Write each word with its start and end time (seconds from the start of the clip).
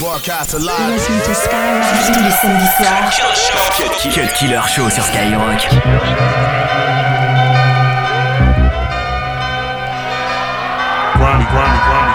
Broadcast 0.00 0.54
Skyrock 0.54 2.12
tous 2.12 2.22
les 2.22 2.30
samedis 2.30 2.66
soirs. 2.76 3.10
Cut 4.12 4.32
Killer 4.34 4.60
Show 4.68 4.88
sur 4.90 5.02
Skyrock. 5.02 5.68
Grimy, 11.16 11.44
grimy, 11.44 11.78
grimy. 11.86 12.07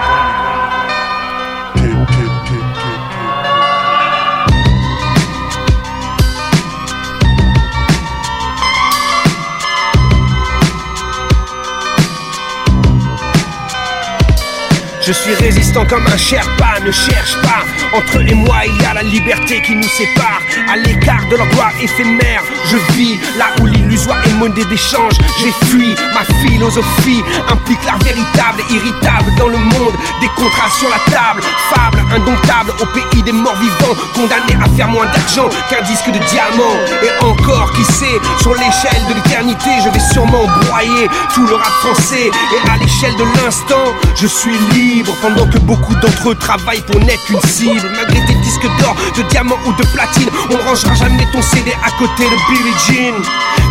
Je 15.06 15.12
suis 15.12 15.34
résistant 15.34 15.84
comme 15.84 16.06
un 16.06 16.16
Sherpa, 16.16 16.80
ne 16.82 16.90
cherche 16.90 17.36
pas. 17.42 17.64
Entre 17.92 18.18
eux 18.18 18.26
et 18.26 18.34
moi, 18.34 18.56
il 18.64 18.82
y 18.82 18.86
a 18.86 18.94
la 18.94 19.02
liberté 19.02 19.60
qui 19.60 19.76
nous 19.76 19.82
sépare. 19.82 20.40
À 20.68 20.76
l'écart 20.76 21.26
de 21.30 21.36
leur 21.36 21.46
gloire 21.48 21.72
éphémère, 21.82 22.42
je 22.70 22.76
vis 22.94 23.18
là 23.38 23.46
où 23.60 23.66
l'illusoire 23.66 24.18
est 24.26 24.34
monnaie 24.34 24.64
d'échange. 24.64 25.14
J'ai 25.40 25.52
fui, 25.66 25.94
ma 26.14 26.24
philosophie 26.42 27.22
implique 27.50 27.84
l'art 27.84 27.98
véritable 27.98 28.62
et 28.70 28.74
irritable 28.74 29.34
dans 29.36 29.48
le 29.48 29.58
monde. 29.58 29.94
Des 30.20 30.28
contrats 30.28 30.70
sur 30.78 30.88
la 30.88 30.98
table, 31.12 31.42
fable 31.70 31.98
indomptable 32.14 32.72
au 32.80 32.86
pays 32.86 33.22
des 33.22 33.32
morts 33.32 33.56
vivants, 33.56 33.94
condamnés 34.14 34.62
à 34.62 34.68
faire 34.76 34.88
moins 34.88 35.06
d'argent 35.06 35.48
qu'un 35.68 35.82
disque 35.82 36.06
de 36.06 36.18
diamant. 36.30 36.76
Et 37.02 37.24
encore, 37.24 37.72
qui 37.72 37.84
sait, 37.84 38.20
sur 38.40 38.54
l'échelle 38.54 39.02
de 39.08 39.14
l'éternité, 39.14 39.70
je 39.84 39.90
vais 39.90 40.12
sûrement 40.12 40.46
broyer 40.62 41.08
tout 41.34 41.46
le 41.46 41.54
rap 41.54 41.72
français. 41.82 42.30
Et 42.30 42.70
à 42.70 42.76
l'échelle 42.78 43.16
de 43.16 43.24
l'instant, 43.42 43.84
je 44.14 44.26
suis 44.26 44.56
libre 44.72 45.12
pendant 45.20 45.46
que 45.46 45.58
beaucoup 45.58 45.94
d'entre 45.96 46.30
eux 46.30 46.34
travaillent 46.36 46.82
pour 46.82 47.00
n'être 47.00 47.24
qu'une 47.26 47.40
cible. 47.42 47.90
Malgré 47.96 48.24
tes 48.26 48.34
disques 48.34 48.68
d'or, 48.80 48.94
de 49.16 49.22
diamants 49.22 49.58
ou 49.66 49.72
de 49.72 49.86
platine, 49.88 50.30
on 50.50 50.56
ne 50.56 50.62
rangera 50.62 50.94
jamais 50.94 51.26
ton 51.32 51.42
CD 51.42 51.72
à 51.84 51.90
côté 51.98 52.24
de 52.24 52.36
Billie 52.48 52.74
Jean. 52.86 53.22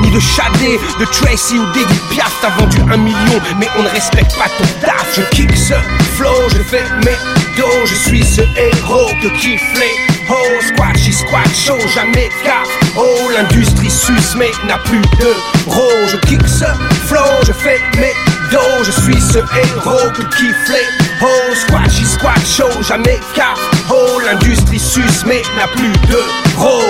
Ni 0.01 0.09
de 0.11 0.19
Shadé, 0.19 0.79
de 0.99 1.05
Tracy 1.05 1.57
ou 1.59 1.65
d'Edith 1.73 2.09
Piaf. 2.09 2.33
T'as 2.41 2.49
vendu 2.57 2.77
un 2.91 2.97
million, 2.97 3.39
mais 3.59 3.67
on 3.77 3.83
ne 3.83 3.89
respecte 3.89 4.35
pas 4.37 4.49
ton 4.57 4.65
taf. 4.81 5.07
Je 5.15 5.21
kick 5.35 5.55
ce 5.55 5.73
flow, 6.15 6.49
je 6.49 6.63
fais 6.63 6.83
mes 7.05 7.17
dos, 7.57 7.85
je 7.85 7.95
suis 7.95 8.23
ce 8.25 8.41
héros 8.41 9.09
que 9.21 9.27
kiffent 9.39 9.61
les 9.75 10.13
Oh, 10.29 10.35
squatchy 10.61 11.11
squat 11.11 11.49
show, 11.53 11.77
jamais 11.93 12.29
car 12.43 12.63
Oh, 12.97 13.29
l'industrie 13.35 13.91
suce 13.91 14.35
mais 14.35 14.51
n'a 14.67 14.77
plus 14.79 15.01
de 15.19 15.33
ro. 15.67 15.89
Je 16.07 16.17
kick 16.27 16.47
ce 16.47 16.65
flow, 17.07 17.19
je 17.45 17.51
fais 17.51 17.79
mes 17.97 18.13
dos, 18.51 18.83
je 18.83 18.91
suis 18.91 19.21
ce 19.21 19.39
héros 19.39 20.11
que 20.15 20.21
kiffe 20.35 20.69
les 20.69 21.12
Oh, 21.25 21.53
squatchy 21.55 22.03
squat 22.03 22.37
show, 22.45 22.69
jamais 22.81 23.17
car 23.33 23.55
Oh, 23.89 24.19
l'industrie 24.25 24.77
suce 24.77 25.25
mais 25.25 25.41
n'a 25.55 25.67
plus 25.69 25.93
de 26.09 26.19
ro. 26.57 26.81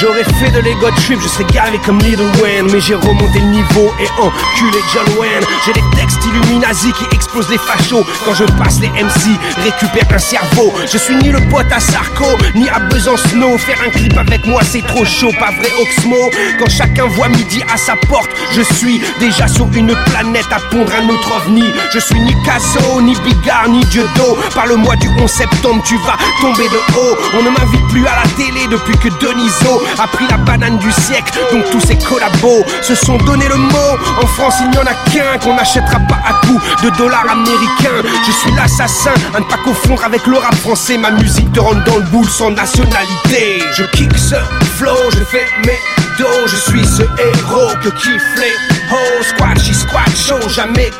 J'aurais 0.00 0.22
fait 0.22 0.50
de 0.52 0.60
l'ego 0.60 0.86
trip, 0.94 1.18
je 1.20 1.26
serais 1.26 1.44
gavé 1.52 1.78
comme 1.84 1.98
Little 1.98 2.30
Wayne. 2.40 2.68
Mais 2.70 2.80
j'ai 2.80 2.94
remonté 2.94 3.40
le 3.40 3.46
niveau 3.46 3.92
et 3.98 4.08
enculé 4.20 4.78
John 4.94 5.06
Wayne. 5.18 5.42
J'ai 5.66 5.72
des 5.72 5.82
textes 5.96 6.24
illuminasi 6.24 6.92
qui 6.92 7.04
explosent 7.12 7.50
les 7.50 7.58
fachos. 7.58 8.04
Quand 8.24 8.34
je 8.34 8.44
passe 8.44 8.78
les 8.78 8.90
MC, 8.90 9.36
récupère 9.64 10.06
un 10.14 10.18
cerveau. 10.18 10.72
Je 10.86 10.98
suis 10.98 11.16
ni 11.16 11.30
le 11.30 11.40
pote 11.48 11.66
à 11.72 11.80
Sarko, 11.80 12.26
ni 12.54 12.68
à 12.68 12.78
Besançon 12.78 13.58
Faire 13.58 13.78
un 13.84 13.90
clip 13.90 14.16
avec 14.16 14.46
moi 14.46 14.62
c'est 14.62 14.86
trop 14.86 15.04
chaud, 15.04 15.32
pas 15.40 15.50
vrai 15.50 15.70
Oxmo. 15.82 16.30
Quand 16.60 16.70
chacun 16.70 17.06
voit 17.06 17.28
midi 17.28 17.60
à 17.72 17.76
sa 17.76 17.96
porte 18.08 18.30
Je 18.52 18.62
suis 18.62 19.00
déjà 19.18 19.48
sur 19.48 19.66
une 19.74 19.96
planète 20.06 20.46
à 20.52 20.60
pondre 20.70 20.92
un 20.94 21.08
autre 21.08 21.32
ovni. 21.38 21.64
Je 21.92 21.98
suis 21.98 22.20
ni 22.20 22.34
Casso, 22.44 23.00
ni 23.00 23.16
Bigard, 23.16 23.68
ni 23.68 23.80
Dieudo. 23.86 24.38
Par 24.54 24.66
le 24.66 24.76
mois 24.76 24.94
du 24.94 25.08
11 25.08 25.28
septembre 25.28 25.82
tu 25.84 25.96
vas 25.98 26.16
tomber 26.40 26.68
de 26.68 26.94
haut. 26.96 27.16
On 27.34 27.42
ne 27.42 27.50
m'invite 27.50 27.86
plus 27.88 28.06
à 28.06 28.22
la 28.22 28.30
télé 28.36 28.68
depuis 28.70 28.96
que 28.98 29.08
Deniso 29.20 29.87
a 29.98 30.06
pris 30.06 30.26
la 30.28 30.36
banane 30.38 30.78
du 30.78 30.90
siècle. 30.92 31.32
Donc 31.52 31.64
tous 31.70 31.80
ces 31.80 31.96
collabos 31.96 32.64
se 32.82 32.94
sont 32.94 33.18
donné 33.18 33.46
le 33.48 33.56
mot. 33.56 33.92
En 34.22 34.26
France, 34.26 34.54
il 34.60 34.70
n'y 34.70 34.78
en 34.78 34.86
a 34.86 34.94
qu'un 35.10 35.38
qu'on 35.42 35.54
n'achètera 35.54 35.98
pas 36.08 36.18
à 36.26 36.46
coup 36.46 36.60
de 36.82 36.90
dollars 36.96 37.26
américains. 37.30 38.02
Je 38.26 38.32
suis 38.32 38.52
l'assassin 38.56 39.14
à 39.34 39.40
ne 39.40 39.44
pas 39.44 39.58
confondre 39.64 40.04
avec 40.04 40.26
le 40.26 40.38
rap 40.38 40.54
français. 40.54 40.98
Ma 40.98 41.10
musique 41.10 41.52
te 41.52 41.60
rentre 41.60 41.84
dans 41.84 41.96
le 41.96 42.04
boule 42.04 42.28
sans 42.28 42.50
nationalité. 42.50 43.62
Je 43.76 43.84
kick 43.84 44.16
ce 44.16 44.36
flow, 44.76 44.96
je 45.12 45.24
fais 45.24 45.46
mes 45.64 45.78
dos. 46.18 46.46
Je 46.46 46.56
suis 46.56 46.84
ce 46.84 47.02
héros 47.02 47.72
que 47.82 47.88
kiffe 47.90 48.22
les 48.36 48.54
oh 48.92 49.22
Squatchy 49.22 49.74
squat 49.74 50.10
show, 50.16 50.48
jamais 50.48 50.90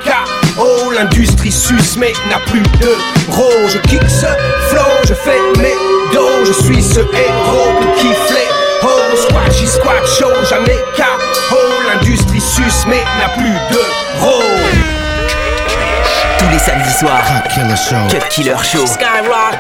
Oh 0.58 0.92
L'industrie 0.92 1.52
suce 1.52 1.96
mais 1.96 2.12
n'a 2.28 2.38
plus 2.46 2.62
de 2.80 2.96
ro. 3.30 3.50
Je 3.68 3.78
kick 3.88 4.02
ce 4.08 4.26
flow, 4.70 4.92
je 5.06 5.14
fais 5.14 5.40
mes 5.58 5.74
dos. 6.12 6.44
Je 6.44 6.52
suis 6.52 6.82
ce 6.82 7.00
héros 7.00 7.72
que 7.80 8.00
kiffe 8.00 8.47
Oh, 8.82 9.16
squat, 9.16 9.52
j'y 9.52 9.66
squat, 9.66 10.06
show, 10.06 10.32
jamais 10.48 10.78
cap. 10.96 11.18
Oh, 11.52 11.56
l'industrie 11.86 12.40
suce, 12.40 12.84
mais 12.86 13.02
n'a 13.18 13.28
plus 13.30 13.52
de 13.70 13.80
rôle. 14.20 14.44
Tous 16.38 16.48
les 16.50 16.58
samedis 16.58 16.92
soirs, 16.92 17.24
Cut 17.26 17.54
Killer 17.54 17.76
Show. 17.76 18.08
Cut 18.08 18.28
Killer 18.30 18.56
Show. 18.62 18.86
Skyrock. 18.86 19.58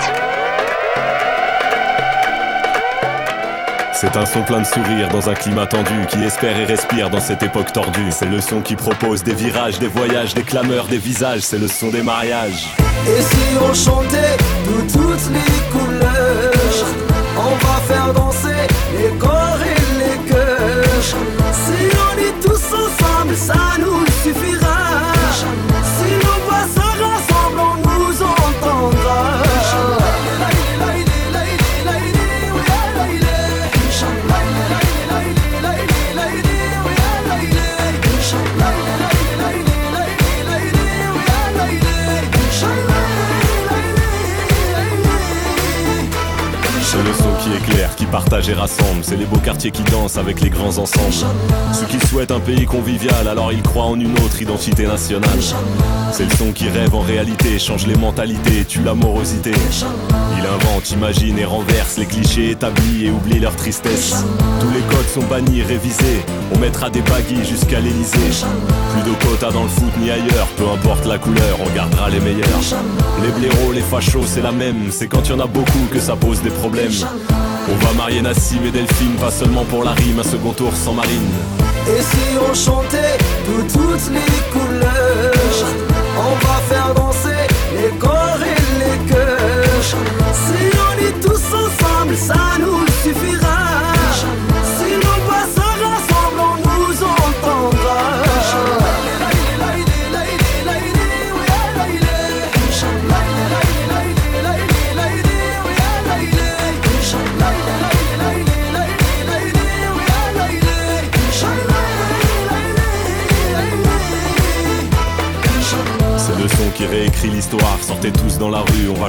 C'est 4.00 4.16
un 4.16 4.24
son 4.26 4.42
plein 4.42 4.60
de 4.60 4.64
sourires 4.64 5.08
dans 5.08 5.28
un 5.28 5.34
climat 5.34 5.66
tendu 5.66 6.06
qui 6.08 6.22
espère 6.22 6.56
et 6.56 6.64
respire 6.64 7.10
dans 7.10 7.18
cette 7.20 7.42
époque 7.42 7.72
tordue. 7.72 8.12
C'est 8.12 8.26
le 8.26 8.40
son 8.40 8.60
qui 8.60 8.76
propose 8.76 9.24
des 9.24 9.34
virages, 9.34 9.80
des 9.80 9.88
voyages, 9.88 10.34
des 10.34 10.44
clameurs, 10.44 10.86
des 10.86 10.98
visages. 10.98 11.40
C'est 11.40 11.58
le 11.58 11.66
son 11.66 11.88
des 11.88 12.02
mariages. 12.02 12.68
Et 13.08 13.20
si 13.20 13.58
on 13.60 13.74
chantait 13.74 14.36
de 14.66 14.92
toutes 14.92 15.32
les 15.32 15.76
couleurs, 15.76 16.52
on 17.38 17.54
va 17.66 17.76
faire 17.86 18.12
danser 18.12 18.66
les 18.96 19.10
corps 19.18 19.60
et 19.62 19.80
les 20.00 20.30
cœurs. 20.30 21.14
Si 21.52 21.80
on 22.06 22.18
est 22.18 22.36
tous 22.42 22.64
ensemble, 22.74 23.36
ça 23.36 23.78
nous 23.78 24.04
suffira. 24.22 25.67
Qui 47.96 48.06
partage 48.06 48.48
et 48.48 48.54
rassemble. 48.54 49.02
C'est 49.02 49.16
les 49.16 49.24
beaux 49.24 49.38
quartiers 49.38 49.72
qui 49.72 49.82
dansent 49.82 50.18
avec 50.18 50.40
les 50.40 50.50
grands 50.50 50.78
ensembles. 50.78 51.12
Ceux 51.72 51.86
qui 51.86 51.98
souhaitent 52.06 52.30
un 52.30 52.38
pays 52.38 52.64
convivial, 52.64 53.26
alors 53.26 53.52
ils 53.52 53.62
croient 53.62 53.86
en 53.86 53.98
une 53.98 54.16
autre 54.20 54.40
identité 54.40 54.86
nationale. 54.86 55.40
C'est 56.12 56.24
le 56.24 56.30
son 56.36 56.52
qui 56.52 56.68
rêve 56.68 56.94
en 56.94 57.00
réalité, 57.00 57.58
change 57.58 57.86
les 57.86 57.96
mentalités, 57.96 58.64
tue 58.64 58.82
l'amorosité. 58.82 59.50
Il 60.38 60.46
invente, 60.46 60.90
imagine 60.92 61.38
et 61.38 61.44
renverse 61.44 61.98
les 61.98 62.06
clichés 62.06 62.50
établis 62.50 63.06
et 63.06 63.10
oublie 63.10 63.40
leur 63.40 63.56
tristesse. 63.56 64.24
Tous 64.60 64.70
les 64.70 64.82
codes 64.94 65.08
sont 65.12 65.26
bannis, 65.28 65.62
révisés. 65.62 66.24
On 66.54 66.58
mettra 66.58 66.90
des 66.90 67.02
baguilles 67.02 67.44
jusqu'à 67.44 67.80
l'Elysée. 67.80 68.46
Plus 68.92 69.10
de 69.10 69.16
quotas 69.24 69.50
dans 69.50 69.64
le 69.64 69.68
foot 69.68 69.92
ni 70.00 70.10
ailleurs, 70.10 70.46
peu 70.56 70.68
importe 70.68 71.04
la 71.06 71.18
couleur, 71.18 71.58
on 71.60 71.74
gardera 71.74 72.10
les 72.10 72.20
meilleurs. 72.20 72.46
Les 73.22 73.30
blaireaux, 73.30 73.72
les 73.72 73.80
fachos, 73.80 74.26
c'est 74.26 74.42
la 74.42 74.52
même. 74.52 74.90
C'est 74.90 75.08
quand 75.08 75.22
il 75.28 75.30
y 75.30 75.34
en 75.34 75.40
a 75.40 75.46
beaucoup 75.46 75.86
que 75.90 75.98
ça 75.98 76.14
pose 76.14 76.40
des 76.42 76.50
problèmes. 76.50 76.92
On 77.70 77.86
va 77.86 77.92
marier 77.92 78.22
Nassim 78.22 78.64
et 78.64 78.70
Delphine, 78.70 79.14
pas 79.20 79.30
seulement 79.30 79.64
pour 79.64 79.84
la 79.84 79.92
rime, 79.92 80.18
un 80.20 80.22
second 80.22 80.52
tour 80.52 80.74
sans 80.74 80.94
marine. 80.94 81.32
Et 81.86 82.00
si 82.00 82.38
on 82.38 82.54
chantait 82.54 83.18
de 83.46 83.62
toutes 83.62 84.10
les 84.12 84.50
couleurs, 84.52 85.87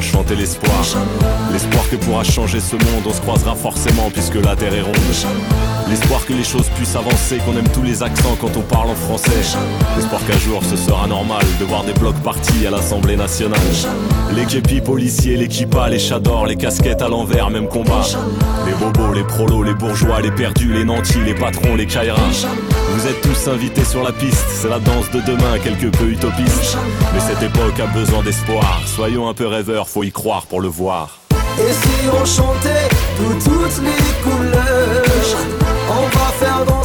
chanter 0.02 0.36
l'espoir. 0.36 0.84
L'espoir 1.52 1.90
que 1.90 1.96
pourra 1.96 2.24
changer 2.24 2.60
ce 2.60 2.76
monde, 2.76 3.04
on 3.06 3.14
se 3.14 3.22
croisera 3.22 3.56
forcément 3.56 4.10
puisque 4.12 4.36
la 4.36 4.56
terre 4.56 4.74
est 4.74 4.82
ronde. 4.82 4.96
L'espoir 5.90 6.26
que 6.26 6.34
les 6.34 6.44
choses 6.44 6.68
puissent 6.76 6.96
avancer, 6.96 7.38
qu'on 7.38 7.58
aime 7.58 7.68
tous 7.74 7.82
les 7.82 8.04
accents 8.04 8.38
quand 8.40 8.56
on 8.56 8.62
parle 8.62 8.90
en 8.90 8.96
français. 8.96 9.58
L'espoir 9.96 10.22
qu'un 10.26 10.38
jour 10.38 10.62
ce 10.64 10.78
sera 10.78 11.08
normal 11.08 11.44
de 11.60 11.66
voir 11.66 11.84
des 11.84 11.94
blocs 11.94 12.20
partis 12.24 12.68
à 12.68 12.72
l'Assemblée 12.72 13.16
nationale. 13.16 13.60
Les 14.36 14.46
képis 14.46 14.82
policiers, 14.82 15.36
les 15.36 15.48
kippas, 15.48 15.90
les 15.90 16.00
chadors, 16.00 16.46
les 16.46 16.56
casquettes 16.56 17.02
à 17.02 17.08
l'envers, 17.08 17.50
même 17.50 17.68
combat. 17.68 18.06
Les 18.66 18.74
bobos, 18.74 19.14
les 19.14 19.24
prolos, 19.24 19.64
les 19.64 19.74
bourgeois, 19.74 20.22
les 20.22 20.32
perdus, 20.32 20.74
les 20.74 20.86
nantis, 20.86 21.20
les 21.26 21.36
patrons, 21.36 21.76
les 21.76 21.88
kairas. 21.88 22.46
Vous 22.92 23.08
êtes 23.08 23.22
tous 23.22 23.48
invités 23.48 23.86
sur 23.86 24.04
la 24.04 24.12
piste, 24.12 24.46
c'est 24.50 24.70
la 24.70 24.80
danse 24.80 25.10
de 25.12 25.22
demain, 25.22 25.60
quelque 25.64 25.96
peu 25.96 26.06
utopiste. 26.06 26.78
Mais 27.14 27.20
cette 27.20 27.42
époque 27.42 27.80
a 27.80 27.88
besoin 27.88 28.24
d'espoir, 28.24 28.82
soyons 28.86 29.30
un 29.30 29.34
peu 29.34 29.48
rêveurs, 29.48 29.88
faut 29.88 30.04
y 30.04 30.12
croire 30.12 30.46
pour 30.48 30.62
le 30.62 30.68
voir. 30.68 31.20
Et 31.60 31.72
si 31.72 32.08
on 32.10 32.26
chantait 32.26 32.90
toutes 33.18 33.84
les 33.84 34.30
couleurs 34.30 35.04
On 35.90 36.18
va 36.18 36.26
faire 36.40 36.79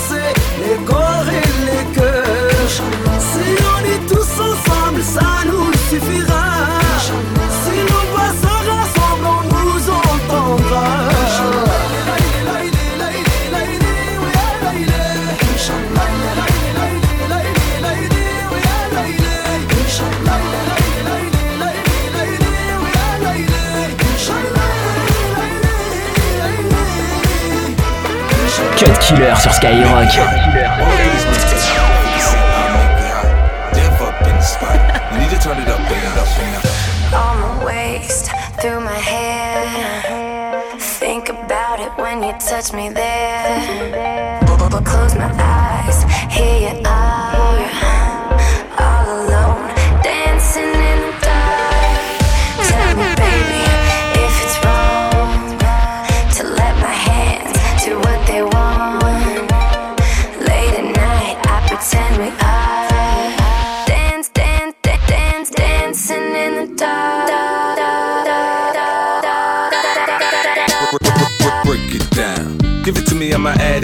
Killer 29.04 29.36
sur 29.36 29.52
Skyrock. 29.52 30.08
My 37.12 37.64
waist, 37.64 38.30
through 38.60 38.80
my 38.80 38.98
hair. 38.98 40.62
Think 40.78 41.28
about 41.28 41.80
it 41.80 41.92
when 41.98 42.22
you 42.22 42.32
touch 42.40 42.72
me 42.72 42.88
there. 42.88 43.23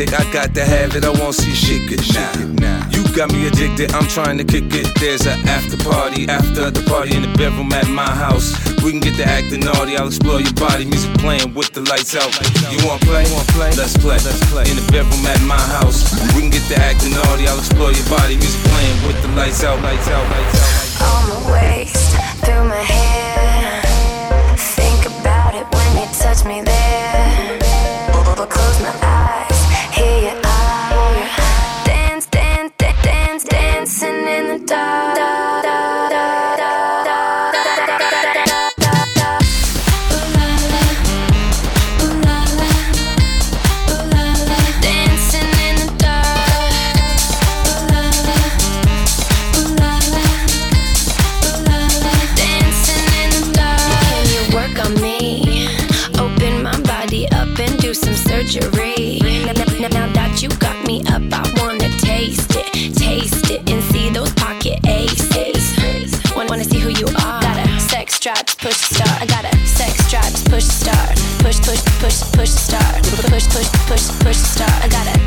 An 0.00 0.14
addict. 0.14 0.20
I 0.20 0.32
got 0.32 0.55
to 0.55 0.64
have 0.64 0.97
it. 0.97 1.05
I 1.05 1.11
won't 1.11 1.35
see 1.35 1.52
shit 1.52 1.88
get 1.88 2.00
now. 2.61 2.88
You 2.91 3.05
got 3.14 3.32
me 3.32 3.47
addicted. 3.47 3.93
I'm 3.93 4.06
trying 4.08 4.38
to 4.38 4.44
kick 4.44 4.64
it. 4.73 4.88
There's 5.00 5.26
an 5.26 5.38
after 5.49 5.76
party 5.76 6.29
after 6.29 6.70
the 6.70 6.82
party 6.88 7.17
in 7.17 7.23
the 7.23 7.32
bedroom 7.37 7.73
at 7.73 7.88
my 7.88 8.08
house. 8.08 8.56
We 8.82 8.93
can 8.93 9.00
get 9.00 9.17
to 9.17 9.25
acting 9.25 9.61
naughty. 9.61 9.97
I'll 9.97 10.06
explore 10.06 10.41
your 10.41 10.52
body. 10.55 10.85
Music 10.85 11.12
playing 11.19 11.55
with 11.55 11.73
the 11.73 11.82
lights 11.82 12.14
out. 12.14 12.31
You 12.73 12.79
want 12.87 13.02
play? 13.02 13.25
Let's 13.76 13.97
play. 13.97 14.19
Let's 14.25 14.41
play. 14.50 14.64
In 14.70 14.76
the 14.76 14.87
bedroom 14.91 15.25
at 15.26 15.41
my 15.43 15.61
house. 15.61 16.12
We 16.35 16.43
can 16.43 16.50
get 16.50 16.64
to 16.69 16.76
acting 16.76 17.12
naughty. 17.12 17.47
I'll 17.47 17.58
explore 17.58 17.93
your 17.93 18.08
body. 18.08 18.37
Music 18.37 18.61
playing 18.73 18.99
with 19.06 19.20
the 19.23 19.29
lights 19.37 19.64
out. 19.64 19.81
Lights 19.82 20.08
out. 20.08 20.25
Lights 20.31 20.56
out. 20.56 21.00
on 21.00 21.23
my 21.29 21.41
waist, 21.52 22.17
through 22.44 22.64
my 22.64 22.82
hair. 22.82 23.82
Think 24.56 25.06
about 25.06 25.55
it 25.55 25.67
when 25.73 25.91
you 25.99 26.06
touch 26.14 26.44
me 26.44 26.69
push, 73.90 74.08
push 74.20 74.38
the 74.38 74.46
start. 74.46 74.84
I 74.84 74.88
gotta 74.88 75.19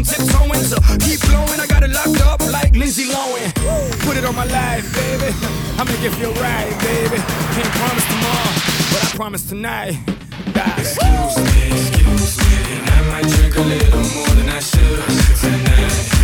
I'm 0.00 0.06
tiptoeing. 0.06 0.64
So 0.64 0.76
keep 1.04 1.20
blowing, 1.28 1.60
I 1.60 1.66
got 1.66 1.82
it 1.82 1.90
locked 1.90 2.22
up 2.22 2.40
like 2.50 2.74
Lindsay 2.74 3.04
Lohan. 3.04 3.52
Put 4.06 4.16
it 4.16 4.24
on 4.24 4.34
my 4.34 4.46
life, 4.46 4.90
baby. 4.94 5.34
I'll 5.76 5.84
make 5.84 6.02
it 6.02 6.14
feel 6.14 6.32
right, 6.40 6.72
baby. 6.80 7.20
Can't 7.52 7.72
promise 7.76 8.06
tomorrow, 8.06 8.52
but 8.92 9.04
I 9.04 9.08
promise 9.14 9.46
tonight. 9.46 9.98
God. 10.54 10.78
Excuse 10.78 11.36
me, 11.36 11.68
excuse 11.68 12.38
me, 12.38 12.78
and 12.78 12.90
I 12.90 13.02
might 13.10 13.28
drink 13.28 13.56
a 13.56 13.60
little 13.60 14.00
more 14.16 14.34
than 14.36 14.48
I 14.48 14.60
should 14.60 15.04
tonight. 15.38 16.19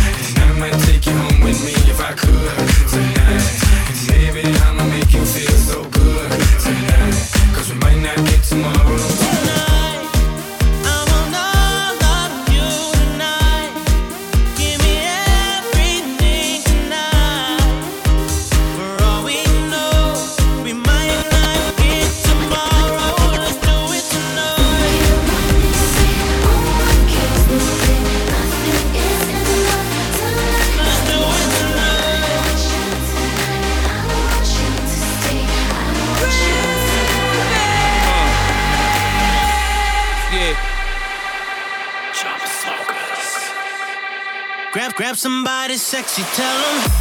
Grab 44.73 44.93
grab 44.95 45.15
somebody 45.15 45.77
sexy, 45.77 46.23
tell 46.35 46.59
them. 46.59 46.91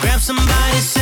Grab, 0.00 0.97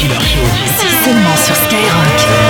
Killer 0.00 0.18
Show. 0.20 0.40
Seulement 1.04 1.36
sur 1.36 1.54
Skyrock. 1.54 2.49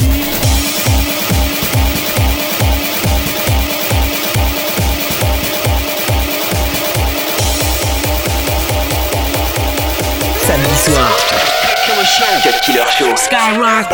Samedi 10.51 10.75
soir. 10.75 11.11
Cut 12.43 12.61
Killer 12.61 12.85
Show. 12.91 13.15
Skyrock. 13.15 13.87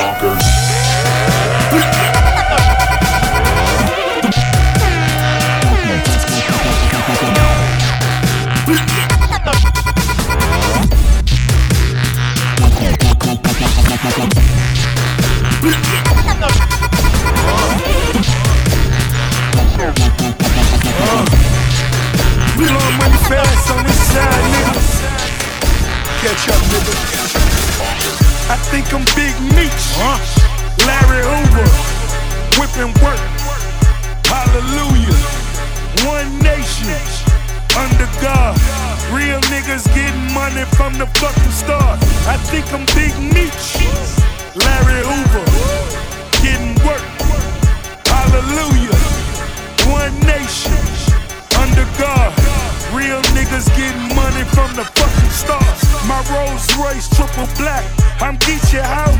Niggas 53.48 53.68
getting 53.75 54.16
money 54.16 54.44
from 54.51 54.74
the 54.75 54.84
fucking 54.84 55.32
stars. 55.32 55.84
My 56.08 56.20
Rolls 56.32 56.68
Royce 56.77 57.08
triple 57.16 57.48
black. 57.58 57.86
I'm 58.22 58.38
Geechee 58.38 58.80
out. 58.80 59.18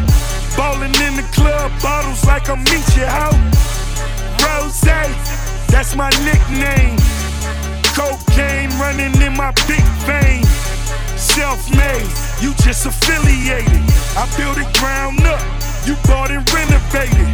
Ballin' 0.56 0.96
in 1.02 1.16
the 1.16 1.28
club, 1.34 1.72
bottles 1.82 2.26
like 2.26 2.50
I'm 2.50 2.64
Meechee 2.66 3.06
out. 3.06 3.36
Rose, 4.44 4.82
that's 5.70 5.96
my 5.96 6.10
nickname. 6.26 6.98
Cocaine 7.96 8.70
running 8.80 9.16
in 9.22 9.36
my 9.36 9.52
big 9.68 9.86
vein. 10.06 10.44
Self-made, 11.16 12.10
you 12.42 12.54
just 12.64 12.86
affiliated. 12.86 13.82
I 14.18 14.26
built 14.36 14.58
it 14.58 14.72
ground 14.80 15.22
up, 15.22 15.42
you 15.86 15.96
bought 16.08 16.32
and 16.32 16.44
renovated. 16.52 17.28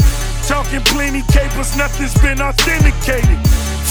Talking 0.48 0.82
plenty 0.82 1.22
capers, 1.32 1.78
nothing's 1.78 2.14
been 2.22 2.42
authenticated. 2.42 3.40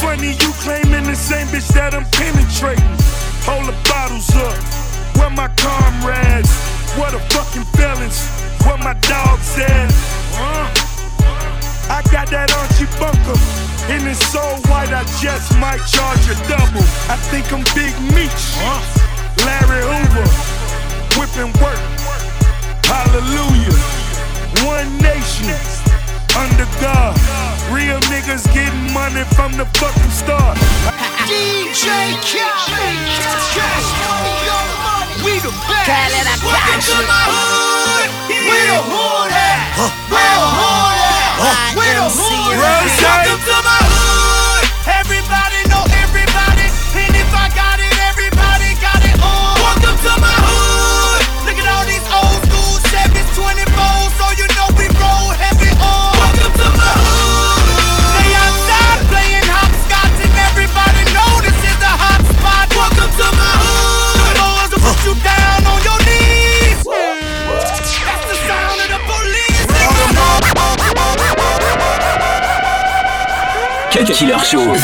Funny 0.01 0.33
you 0.33 0.51
claiming 0.65 1.05
the 1.05 1.15
same 1.15 1.47
bitch 1.49 1.69
that 1.75 1.95
I'm 1.95 2.05
penetrating. 2.15 2.97
Hold 3.45 3.67
the 3.67 3.77
bottles 3.89 4.31
up, 4.37 4.57
where 5.19 5.31
my 5.31 5.49
comrades? 5.59 6.53
What 6.97 7.15
a 7.15 7.21
fucking 7.33 7.65
felons, 7.77 8.19
what 8.65 8.79
my 8.81 8.95
dog 9.09 9.41
said. 9.41 9.91
Huh? 10.37 10.69
I 11.91 12.01
got 12.11 12.31
that 12.31 12.53
Archie 12.55 12.89
Bunker. 12.99 13.39
And 13.91 14.07
it's 14.09 14.25
so 14.31 14.41
white, 14.71 14.93
I 14.95 15.03
just 15.21 15.53
might 15.59 15.83
charge 15.91 16.25
a 16.31 16.37
double. 16.47 16.87
I 17.11 17.17
think 17.29 17.53
I'm 17.53 17.65
Big 17.75 17.93
Meech. 18.15 18.43
Uh. 18.63 18.81
Larry 19.45 19.83
Hoover. 19.83 20.29
Whipping 21.19 21.53
work. 21.61 21.83
Hallelujah. 22.87 23.77
One 24.65 24.99
nation. 24.99 25.82
Under 26.37 26.67
God. 26.81 27.15
Real 27.71 28.01
niggas 28.13 28.45
getting 28.53 28.93
money 28.93 29.25
from 29.37 29.53
the 29.53 29.65
fucking 29.79 30.11
start. 30.11 30.57
DJ 31.29 31.87
Khaled. 32.25 32.99
Cash 33.53 33.89
money, 34.01 34.37
money. 34.85 35.25
We 35.25 35.33
the 35.41 35.53
best. 35.69 35.87
Khaled, 35.89 36.27
I 36.27 36.37
got 36.41 36.45
Welcome 36.45 36.81
to 36.81 36.97
you. 36.97 37.07
my 37.09 37.23
hood. 37.29 38.09
Where 38.49 38.67
the 38.73 38.81
hood 38.93 39.33
at? 39.33 39.61
Where 40.13 40.33
the 40.37 40.49
hood 40.59 40.99
at? 41.01 41.77
Where 41.77 41.95
the 42.01 42.09
hood 42.09 42.57
at? 42.57 43.01
Welcome 43.01 43.41
to 43.47 43.57
my 43.65 43.79
hood. 43.93 44.12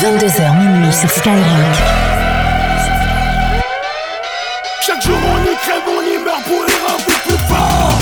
22h 0.01 0.57
minuit 0.59 0.93
sur 0.93 1.11
Skyrock. 1.11 1.77
Chaque 4.87 5.03
jour 5.03 5.17
on 5.17 5.43
y 5.43 5.57
crève, 5.57 5.83
on 5.89 6.01
y 6.01 6.19
meurt 6.25 6.43
pour 6.45 6.63
les 6.63 6.79
plus 7.27 7.39
fort 7.49 7.99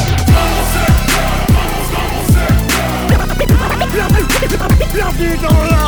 Bienvenue 4.93 5.39
dans 5.43 5.65
la. 5.71 5.87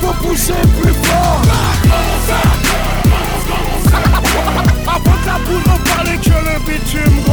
Faut 0.00 0.14
pousser 0.26 0.52
plus 0.80 0.94
fort 1.04 1.42
Avant 4.88 5.00
que 5.04 5.26
la 5.26 5.38
parle 5.84 6.18
que 6.18 6.28
le 6.28 6.58
bitume 6.66 7.25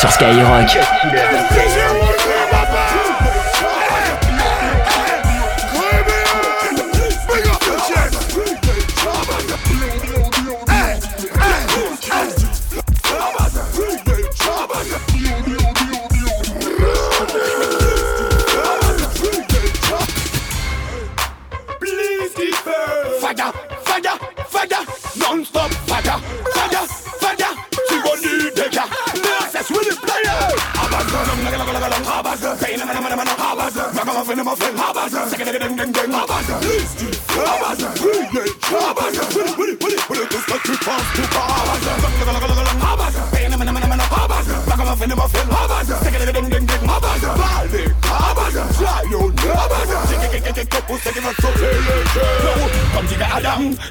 Sur 0.00 0.10
Skyrock. 0.12 0.78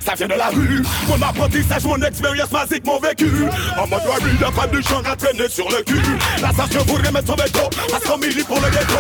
Ça 0.06 0.14
vient 0.16 0.28
de 0.28 0.34
la 0.34 0.50
rue. 0.50 0.82
Mon 1.08 1.22
apprentissage, 1.22 1.84
mon 1.84 2.02
expérience 2.02 2.50
basique, 2.50 2.86
mon 2.86 3.00
vécu. 3.00 3.30
En 3.78 3.88
mode 3.88 4.02
y'a 4.40 4.52
pas 4.52 4.68
de 4.68 4.82
champ 4.82 5.02
à 5.06 5.16
traîner 5.16 5.48
sur 5.50 5.70
le 5.70 5.82
cul. 5.84 6.02
La 6.42 6.52
station 6.52 6.84
voudrait 6.86 7.12
mettre 7.12 7.28
son 7.28 7.36
veto 7.36 7.70
à 7.94 8.00
100 8.08 8.18
milli 8.18 8.44
pour 8.44 8.58
le 8.58 8.70
ghetto. 8.70 9.00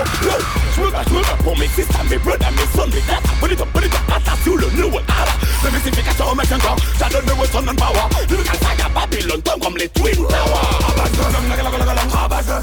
Je 0.75 0.81
me 0.81 0.91
bats, 0.91 1.03
je 1.07 1.43
pour 1.43 1.57
mes 1.57 1.67
sisters, 1.67 2.03
mes 2.09 2.17
brothers, 2.17 2.51
mes 2.51 2.79
sons, 2.79 2.87
mes 2.87 3.01
datas. 3.01 3.33
Bonito, 3.39 3.65
bonito, 3.73 3.97
sous 4.43 4.57
le 4.57 4.67
new 4.75 4.87
and 4.87 5.03
ara. 5.09 5.33
Le 5.63 5.71
mystification 5.71 6.35
mec 6.35 6.51
encore, 6.51 6.77
j'adore 6.99 7.21
le 7.25 7.69
and 7.69 7.75
Power. 7.75 8.09
Saga 8.61 8.89
Babylon, 8.93 9.41
comme 9.61 9.77
les 9.77 9.89
Twin 9.89 10.15
Towers. 10.15 10.79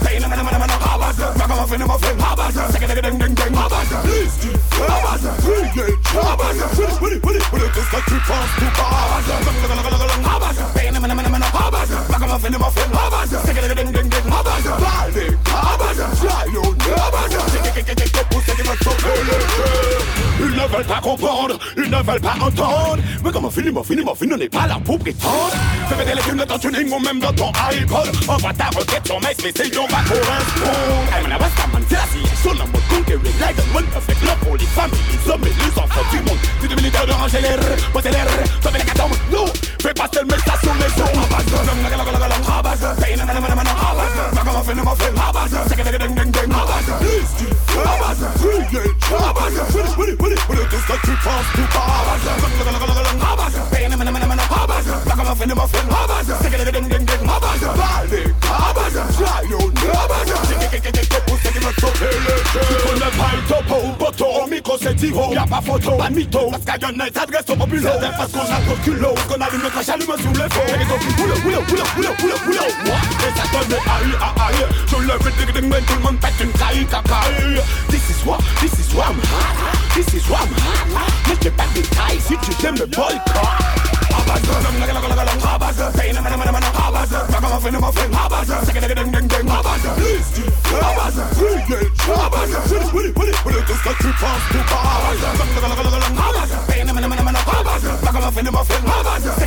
Pain, 0.03 0.23
abaza, 0.23 0.86
Ragamuffin 1.17 1.81
in 1.81 1.87
my 1.87 1.97
friend. 1.97 2.21
Ils 20.39 20.53
ne 20.53 20.67
veulent 20.69 20.87
pas 20.87 21.01
comprendre, 21.01 21.59
ils 21.77 21.91
ne 21.91 22.03
veulent 22.03 22.21
pas 22.21 22.35
entendre, 22.41 23.03
Mais 23.27 23.33
comment 23.33 23.51
finir, 23.51 23.73
mon 23.73 23.83
finir, 23.83 24.05
mon 24.05 24.15
finir, 24.15 24.37
on 24.37 24.39
n'est 24.39 24.49
pas 24.49 24.69
là 24.69 24.79
pour 24.85 25.01
prétendre. 25.01 25.51
Fais 25.89 25.97
péter 25.97 26.15
les 26.15 26.23
films 26.23 26.39
de 26.39 26.45
ton 26.45 26.59
tuning 26.61 26.89
ou 26.93 27.01
même 27.01 27.19
dans 27.19 27.33
ton 27.33 27.51
iPod. 27.73 28.07
Envoie 28.29 28.53
ta 28.55 28.67
requête 28.67 29.05
sur 29.05 29.21
Max, 29.21 29.35
mais 29.43 29.53
c'est 29.53 29.77
on 29.77 29.87
va 29.89 29.99
correspondre. 30.07 31.11
I'm 31.11 31.23
gonna 31.25 31.37
bust 31.37 31.59
my 31.59 31.67
fantasy, 31.73 32.23
son 32.41 32.51
en 32.51 32.69
mode 32.71 32.87
conquérir 32.89 33.21
like 33.41 33.59
a 33.59 33.77
one 33.77 33.85
perfect 33.87 34.23
love 34.23 34.39
pour 34.47 34.57
les 34.57 34.67
familles, 34.67 35.01
les 35.11 35.33
hommes 35.33 35.43
et 35.43 35.49
les 35.49 35.75
enfants 35.77 36.07
du 36.13 36.19
monde. 36.19 36.39
C'est 36.61 36.69
du 36.69 36.77
militaire 36.77 37.05
de 37.05 37.13
ranger 37.13 37.41
les 37.41 37.49
rrr, 37.49 37.93
poser 37.93 38.11
les 38.11 38.23
rrr, 38.23 38.47
sauver 38.63 38.79
les 38.79 38.85
catombes. 38.85 39.17
No, 39.33 39.47
fais 39.83 39.93
passer 39.93 40.21
le 40.21 40.27
message 40.27 40.61
sur 40.63 40.75
les 40.79 41.03
ondes. 41.03 41.27
Abaza, 42.47 42.95
pain, 42.95 43.19
abaza, 43.19 43.73
ragamuffin, 44.37 44.75
muffin, 44.75 45.15
abaza, 45.19 45.69
second, 45.69 45.85
ding, 45.85 46.15
ding, 46.15 46.31
ding, 46.31 46.53
abaza, 46.55 46.95
abaza, 47.91 48.29
abaza, 49.19 49.63
with 49.99 50.11
it, 50.11 50.21
with 50.21 50.33
it, 50.33 50.49
with 50.49 50.49
it, 50.49 50.49
with 50.49 50.61
it, 50.61 50.71
just 50.71 50.87
like 53.19 53.29
you 53.29 53.37
pass 53.37 53.53
to 53.53 53.61
abaza, 53.61 53.61
abaza, 53.61 53.71
pain, 53.71 53.91
abaza, 53.93 54.95
ragamuffin, 55.07 55.55
muffin, 55.55 55.87
abaza, 55.89 56.35
second, 56.43 56.73
ding, 56.73 56.89
ding, 56.89 57.05
ding, 57.07 57.29
abaza, 57.29 57.69
balde, 57.77 58.21
abaza, 58.43 59.03
giant, 59.17 59.79
abaza, 59.93 60.37
pour 61.27 61.39
ceux 61.43 61.51
qui 61.51 61.59
veulent 61.59 61.81
sauver 61.81 62.13
le 62.19 62.35
jeu. 62.53 62.61
Tu 62.69 62.75
connais 62.87 63.13
pas 63.17 63.33
le 63.35 63.41
topo, 63.49 63.77
poteau, 63.99 64.31
au 64.43 64.47
micro 64.47 64.77
c'est 64.81 64.95
Tiro, 64.97 65.33
y'a 65.33 65.47
pas 65.47 65.61
photo, 65.61 65.93
pas 65.93 66.09
de 66.09 66.15
mytho, 66.15 66.51
parce 66.51 66.65
qu'à 66.65 66.79
Gunnet 66.79 67.11
s'adresse 67.15 67.49
au 67.49 67.57
populaire, 67.57 67.99
c'est 68.01 68.17
parce 68.17 68.33
qu'on 68.33 68.41
a 68.41 68.61
trop 68.67 68.77
de 68.77 68.83
culot, 68.83 69.15
qu'on 69.29 69.41
allume 69.41 69.63
notre 69.63 69.85
chalume 69.85 70.15
sous 70.19 70.33
le 70.33 70.49
feu, 70.49 70.67
et 70.69 70.85
donc, 70.85 71.01
oula, 71.19 71.35
oula, 71.45 71.59
oula, 71.71 71.85
oula, 71.97 72.11
oula, 72.23 72.35
oula, 72.47 72.63
moi, 72.85 72.97
et 73.21 73.33
ça 73.37 73.45
donne 73.53 73.69
des 73.69 73.77
aïe, 73.77 74.15
aïe, 74.21 74.67
je 74.87 74.97
lève 75.07 75.25
le 75.25 75.31
ding 75.31 75.53
ding, 75.55 75.69
mais 75.71 75.81
tout 75.83 75.95
le 75.95 76.01
monde 76.01 76.19
pète 76.21 76.41
une 76.41 76.53
caille, 76.53 76.87
cacaille. 76.87 77.63
This 77.89 78.11
is 78.11 78.25
what, 78.27 78.41
this 78.61 78.73
is 78.79 78.95
what 78.95 79.09
I'm 79.09 79.19
hot, 79.19 79.86
this 79.97 80.13
is 80.15 80.25
wham 80.29 80.49
Make 81.27 81.43
your 81.43 81.55
back 81.57 81.73
be 81.75 81.83
tight, 81.97 82.21
sit 82.21 82.41
you 82.47 82.55
them 82.61 82.77
the 82.77 82.87
boy 82.87 83.17
car 83.33 83.57
Habazı, 84.17 84.53
nagı 84.81 84.95
nagı 84.95 85.09
nagı 85.09 85.27
nagı 85.27 85.47
habazı 85.47 85.93
Peynir 85.99 86.21
mene 86.21 86.37
mene 86.37 86.51
mene 86.51 86.67
habazı 86.67 87.19
Ragamuffin 87.33 87.75
muffin 87.81 88.13
habazı 88.13 88.55
Seke 88.67 88.81
nagı 88.83 88.97
ding 88.97 89.15
ding 89.15 89.31
ding 89.33 89.49
habazı 89.51 89.89
Habazı, 90.83 91.23
habazı 92.21 92.61
Finish 92.69 92.91
with 92.91 93.07
it, 93.07 93.15
with 93.15 93.29
it, 93.29 93.37
with 93.45 93.57
it 93.57 93.67
Just 93.69 93.87
like 93.87 93.99
two 93.99 94.13
times, 94.21 94.43
two 94.53 94.63
times 94.71 94.87
Habazı, 94.89 95.27
nagı 95.57 95.69
nagı 95.71 95.85
nagı 95.85 96.01
nagı 96.01 96.21
habazı 96.21 96.57
Peynir 96.69 96.93
mene 96.93 97.07
mene 97.07 97.23
mene 97.23 97.39
habazı 97.39 97.89
Ragamuffin 98.07 98.53
muffin 98.53 98.87
habazı 98.87 99.47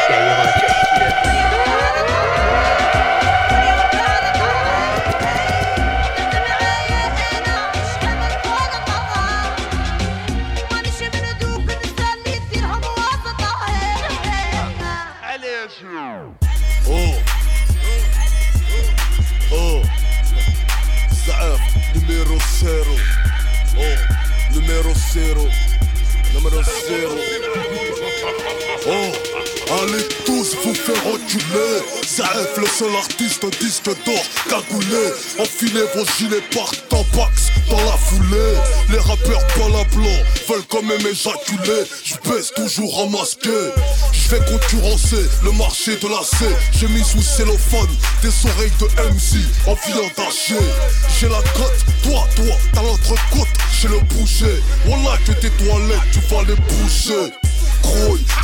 Numéro 24.91 24.99
0 25.13 25.47
Numéro 26.33 26.63
0 26.63 27.15
Oh 28.87 29.31
Allez 29.83 30.03
tous 30.25 30.55
vous 30.65 30.73
faire 30.73 31.03
reculer. 31.05 31.79
Zaef 32.05 32.57
le 32.57 32.67
seul 32.67 32.93
artiste 32.97 33.45
disque 33.61 33.85
d'or 33.85 34.23
cagoulé. 34.49 35.13
Enfilez 35.39 35.85
vos 35.95 36.05
gilets 36.17 36.43
tampax 37.03 37.51
dans 37.69 37.83
la 37.83 37.97
foulée. 37.97 38.55
Les 38.89 38.99
rappeurs 38.99 39.45
pas 39.47 39.69
la 39.69 39.83
blanc 39.95 40.17
veulent 40.47 40.65
quand 40.69 40.83
même 40.83 41.05
éjaculer. 41.05 41.83
Je 42.03 42.15
baisse 42.29 42.51
toujours 42.55 42.99
en 42.99 43.09
masqué. 43.09 43.49
Je 44.11 44.29
vais 44.29 44.45
concurrencer 44.45 45.25
le 45.43 45.51
marché 45.51 45.97
de 45.97 46.07
la 46.07 46.23
C. 46.23 46.45
J'ai 46.73 46.87
mis 46.87 47.03
sous 47.03 47.21
cellophane 47.21 47.87
des 48.21 48.29
oreilles 48.49 48.71
de 48.79 48.85
MC 48.85 49.45
en 49.67 49.75
viandaché 49.85 50.55
J'ai 51.19 51.29
la 51.29 51.41
cote, 51.53 51.85
toi, 52.03 52.27
toi, 52.35 52.55
t'as 52.73 52.83
l'entrecôte. 52.83 53.47
J'ai 53.81 53.87
le 53.87 53.99
boucher, 53.99 54.61
voilà 54.85 55.17
que 55.25 55.31
tes 55.31 55.49
toilettes 55.51 55.99
tu 56.11 56.19
vas 56.29 56.43
les 56.43 56.55
boucher 56.55 57.40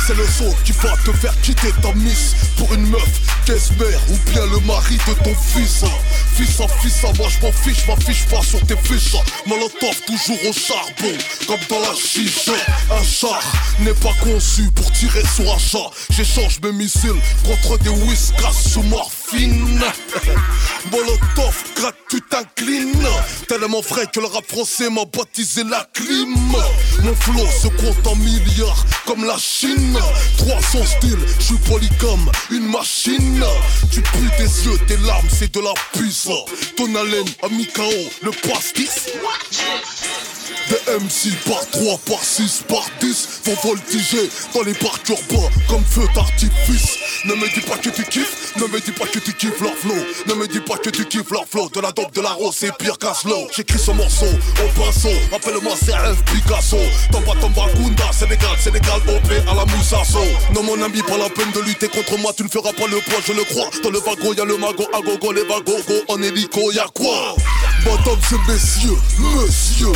C'est 0.06 0.16
le 0.16 0.26
son 0.26 0.54
qui 0.64 0.72
va 0.72 0.94
te 1.04 1.12
faire 1.12 1.38
quitter 1.42 1.72
ta 1.82 1.92
miss 1.94 2.34
Pour 2.56 2.72
une 2.72 2.86
meuf 2.86 3.20
qu'espère 3.44 4.00
ou 4.10 4.30
bien 4.30 4.44
le 4.46 4.60
mari 4.66 4.96
de 5.06 5.12
ton 5.22 5.34
fils 5.34 5.84
Fils 6.34 6.60
à 6.60 6.68
fils 6.80 7.04
à 7.04 7.12
moi 7.18 7.28
je 7.28 7.46
m'en 7.46 7.52
fiche, 7.52 8.26
pas 8.26 8.42
sur 8.42 8.60
tes 8.66 8.76
fiches 8.76 9.16
Molotov 9.46 10.00
toujours 10.06 10.38
au 10.48 10.52
charbon, 10.52 11.16
comme 11.46 11.60
dans 11.68 11.80
la 11.80 11.94
chicha. 11.94 12.52
Un 12.90 13.02
char 13.02 13.42
n'est 13.80 13.94
pas 13.94 14.14
conçu 14.22 14.70
pour 14.74 14.90
tirer 14.92 15.22
sur 15.34 15.52
un 15.52 15.58
chat. 15.58 15.90
J'échange 16.10 16.60
mes 16.62 16.72
missiles 16.72 17.20
contre 17.44 17.78
des 17.78 17.90
whiskas 17.90 18.52
sous 18.52 18.82
morphine 19.32 19.80
Molotov, 20.90 21.64
craque, 21.74 21.96
tu 22.08 22.20
t'inclines. 22.22 23.06
Tellement 23.46 23.82
frais 23.82 24.06
que 24.12 24.20
le 24.20 24.26
rap 24.26 24.44
français 24.46 24.88
m'a 24.88 25.04
baptisé 25.04 25.64
la 25.64 25.86
clim 25.92 26.34
Mon 27.02 27.14
flow 27.14 27.46
se 27.46 27.68
compte 27.68 28.06
en 28.06 28.16
milliards 28.16 28.84
comme 29.06 29.24
la 29.24 29.36
Chine. 29.38 29.98
300 30.38 30.78
styles, 30.86 31.18
je 31.38 31.44
suis 31.44 31.56
polygame, 31.68 32.30
une 32.50 32.70
machine. 32.70 33.44
Tu 33.92 34.00
pues 34.02 34.30
des 34.38 34.66
yeux, 34.66 34.78
tes 34.86 34.96
larmes, 34.98 35.28
c'est 35.30 35.52
de 35.52 35.60
la 35.60 35.74
puce 35.92 36.28
Ton 36.76 36.94
haleine 36.94 37.28
a 37.42 37.48
mis 37.48 37.66
KO 37.66 37.82
le 38.22 38.30
pastis 38.30 39.08
des 40.68 40.92
MC 40.98 41.34
par 41.46 41.66
3, 41.70 41.98
par 42.06 42.22
6, 42.22 42.64
par 42.68 42.84
10 43.00 43.28
Vont 43.46 43.70
voltiger 43.70 44.28
dans 44.54 44.62
les 44.62 44.74
parcs 44.74 45.08
urbains 45.08 45.48
comme 45.68 45.84
feu 45.84 46.06
d'artifice. 46.14 46.98
Ne 47.24 47.34
me 47.34 47.48
dis 47.54 47.60
pas 47.60 47.76
que 47.76 47.88
tu 47.88 48.04
kiffes, 48.04 48.54
ne 48.56 48.66
me 48.66 48.80
dis 48.80 48.92
pas 48.92 49.06
que 49.06 49.18
tu 49.18 49.32
kiffes 49.32 49.60
leur 49.60 49.74
flow. 49.74 49.94
Ne 50.26 50.34
me 50.34 50.46
dis 50.46 50.60
pas 50.60 50.76
que 50.76 50.90
tu 50.90 51.04
kiffes 51.06 51.30
leur 51.30 51.46
flow. 51.46 51.68
De 51.70 51.80
la 51.80 51.92
dope, 51.92 52.14
de 52.14 52.20
la 52.20 52.30
rose, 52.30 52.54
c'est 52.56 52.76
pire 52.76 52.98
qu'un 52.98 53.14
slow. 53.14 53.48
J'écris 53.54 53.78
ce 53.78 53.90
morceau 53.92 54.26
au 54.26 54.80
pinceau, 54.80 55.14
appelle-moi 55.34 55.74
CF 55.76 56.22
Picasso. 56.32 56.78
Tomba 57.10 57.32
Tomba 57.40 57.66
Kunda, 57.74 58.12
Sénégal, 58.12 58.56
Sénégal, 58.62 59.00
OP 59.08 59.30
à 59.50 59.54
la 59.54 59.64
Moussasso 59.64 60.20
Non 60.54 60.62
mon 60.62 60.82
ami, 60.82 61.02
pas 61.02 61.18
la 61.18 61.30
peine 61.30 61.50
de 61.52 61.60
lutter 61.60 61.88
contre 61.88 62.18
moi. 62.18 62.32
Tu 62.36 62.42
ne 62.44 62.48
feras 62.48 62.72
pas 62.72 62.86
le 62.86 62.98
poids, 63.00 63.20
je 63.26 63.32
le 63.32 63.44
crois. 63.44 63.70
Dans 63.82 63.90
le 63.90 63.98
wagon, 63.98 64.32
y'a 64.34 64.44
le 64.44 64.56
mago, 64.56 64.86
à 64.92 65.00
gogo, 65.00 65.32
les 65.32 65.42
wagogos. 65.42 66.04
En 66.08 66.22
hélico, 66.22 66.70
y'a 66.72 66.86
quoi? 66.94 67.34
Madame 67.84 68.18
et 68.32 68.52
messieurs, 68.52 68.98
monsieur 69.18 69.92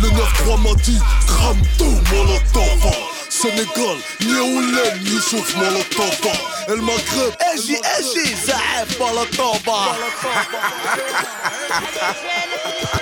Le 0.00 0.08
9-3 0.08 0.60
m'a 0.62 0.74
dit, 0.82 0.98
crame 1.26 1.60
tout 1.76 2.00
Molotov 2.12 2.92
Sénégal, 3.28 3.98
Yéoulem, 4.20 5.02
Youssouf 5.04 5.54
Molotov 5.56 6.20
El 6.68 6.80
Maghreb, 6.82 7.34
Eji, 7.54 7.76
Eji, 7.98 8.34
Zaef 8.46 8.88
Molotov 8.98 9.58